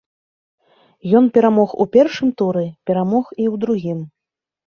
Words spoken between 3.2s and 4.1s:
і ў другім.